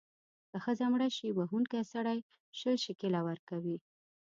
که 0.49 0.57
ښځه 0.63 0.85
مړه 0.93 1.09
شي، 1.17 1.29
وهونکی 1.37 1.81
سړی 1.93 2.19
شل 2.59 2.75
شِکِله 2.85 3.19
ورکړي. 3.27 3.75